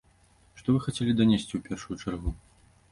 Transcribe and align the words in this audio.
Што 0.61 0.67
вы 0.75 0.79
хацелі 0.87 1.11
данесці 1.21 1.51
ў 1.55 1.61
першую 1.69 1.95
чаргу? 2.03 2.37